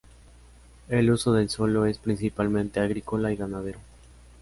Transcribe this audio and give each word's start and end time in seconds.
El 0.89 1.11
uso 1.11 1.31
del 1.31 1.47
suelo 1.51 1.85
es 1.85 1.99
principalmente, 1.99 2.79
agrícola 2.79 3.31
y 3.31 3.35
ganadero. 3.35 3.77